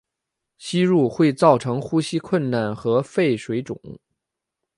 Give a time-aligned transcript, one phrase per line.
[0.57, 3.77] 吸入会造成呼吸困难和肺水肿。